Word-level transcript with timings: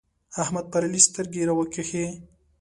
احمد 0.41 0.65
پر 0.71 0.81
علي 0.87 1.01
سترګې 1.07 1.41
راوکښې. 1.47 2.05